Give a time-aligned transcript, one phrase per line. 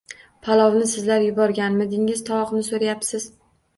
[0.45, 3.29] –Palovni sizlar yuborganmidingiz, tovoqni so‘rayapsiz?